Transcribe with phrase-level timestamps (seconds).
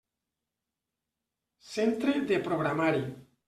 [1.75, 3.09] Centre de programari.